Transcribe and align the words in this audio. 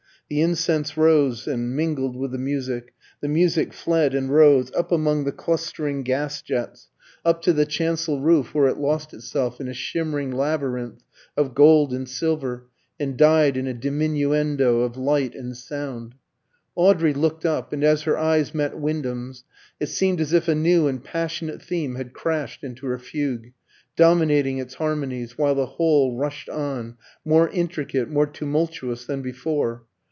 The 0.29 0.39
incense 0.39 0.95
rose 0.95 1.45
and 1.45 1.75
mingled 1.75 2.15
with 2.15 2.31
the 2.31 2.37
music; 2.37 2.93
the 3.19 3.27
music 3.27 3.73
fled 3.73 4.15
and 4.15 4.29
rose, 4.29 4.71
up 4.73 4.89
among 4.89 5.25
the 5.25 5.33
clustering 5.33 6.03
gas 6.03 6.41
jets, 6.41 6.87
up 7.25 7.41
to 7.41 7.51
the 7.51 7.65
chancel 7.65 8.21
roof 8.21 8.53
where 8.55 8.69
it 8.69 8.77
lost 8.77 9.13
itself 9.13 9.59
in 9.59 9.67
a 9.67 9.73
shimmering 9.73 10.31
labyrinth 10.31 11.03
of 11.35 11.53
gold 11.53 11.91
and 11.93 12.07
sapphire, 12.07 12.63
and 12.97 13.17
died 13.17 13.57
in 13.57 13.67
a 13.67 13.73
diminuendo 13.73 14.79
of 14.83 14.95
light 14.95 15.35
and 15.35 15.57
sound. 15.57 16.15
Audrey 16.77 17.13
looked 17.13 17.45
up, 17.45 17.73
and 17.73 17.83
as 17.83 18.03
her 18.03 18.17
eyes 18.17 18.53
met 18.55 18.79
Wyndham's, 18.79 19.43
it 19.81 19.87
seemed 19.89 20.21
as 20.21 20.31
if 20.31 20.47
a 20.47 20.55
new 20.55 20.87
and 20.87 21.03
passionate 21.03 21.61
theme 21.61 21.95
had 21.95 22.13
crashed 22.13 22.63
into 22.63 22.85
her 22.87 22.97
fugue, 22.99 23.51
dominating 23.97 24.59
its 24.59 24.75
harmonies, 24.75 25.37
while 25.37 25.55
the 25.55 25.65
whole 25.65 26.15
rushed 26.15 26.47
on, 26.47 26.95
more 27.25 27.49
intricate, 27.49 28.09
more 28.09 28.27
tumultuous 28.27 29.03
than 29.05 29.21
before. 29.21 29.83